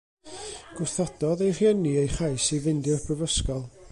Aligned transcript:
Gwrthododd 0.77 1.43
ei 1.47 1.53
rhieni 1.57 1.93
ei 2.03 2.11
chais 2.15 2.47
i 2.57 2.61
fynd 2.65 2.93
i'r 2.95 3.05
brifysgol. 3.09 3.65